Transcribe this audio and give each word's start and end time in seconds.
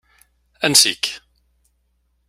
Ansi-k. 0.65 1.03